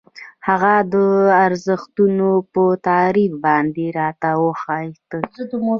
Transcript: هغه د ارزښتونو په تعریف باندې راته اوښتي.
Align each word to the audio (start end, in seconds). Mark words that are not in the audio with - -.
هغه 0.47 0.73
د 0.93 0.95
ارزښتونو 1.45 2.29
په 2.53 2.63
تعریف 2.87 3.31
باندې 3.45 3.83
راته 3.99 4.29
اوښتي. 4.39 4.87